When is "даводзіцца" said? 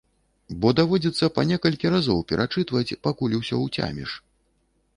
0.79-1.27